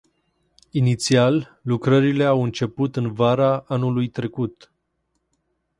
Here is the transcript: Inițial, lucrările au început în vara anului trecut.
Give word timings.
Inițial, 0.71 1.59
lucrările 1.63 2.25
au 2.25 2.43
început 2.43 2.95
în 2.95 3.13
vara 3.13 3.59
anului 3.67 4.09
trecut. 4.09 4.73